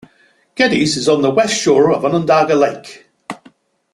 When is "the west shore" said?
1.21-1.91